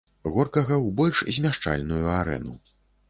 [0.35, 2.57] Горкага ў больш змяшчальную арэну.